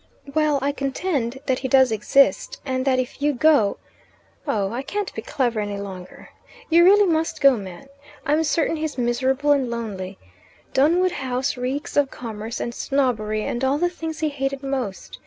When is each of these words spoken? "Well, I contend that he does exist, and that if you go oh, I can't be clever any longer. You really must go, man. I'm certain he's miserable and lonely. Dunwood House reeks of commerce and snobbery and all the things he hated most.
"Well, 0.33 0.57
I 0.63 0.71
contend 0.71 1.37
that 1.45 1.59
he 1.59 1.67
does 1.67 1.91
exist, 1.91 2.59
and 2.65 2.85
that 2.85 2.97
if 2.97 3.21
you 3.21 3.33
go 3.33 3.77
oh, 4.47 4.71
I 4.73 4.81
can't 4.81 5.13
be 5.13 5.21
clever 5.21 5.59
any 5.59 5.77
longer. 5.77 6.29
You 6.71 6.83
really 6.83 7.05
must 7.05 7.39
go, 7.39 7.55
man. 7.55 7.85
I'm 8.25 8.43
certain 8.43 8.77
he's 8.77 8.97
miserable 8.97 9.51
and 9.51 9.69
lonely. 9.69 10.17
Dunwood 10.73 11.11
House 11.11 11.55
reeks 11.55 11.95
of 11.97 12.09
commerce 12.09 12.59
and 12.59 12.73
snobbery 12.73 13.43
and 13.43 13.63
all 13.63 13.77
the 13.77 13.89
things 13.91 14.21
he 14.21 14.29
hated 14.29 14.63
most. 14.63 15.19